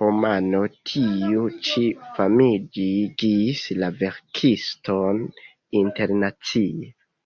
[0.00, 1.84] Romano tiu ĉi
[2.18, 5.24] famigis la verkiston
[5.84, 6.92] internacie.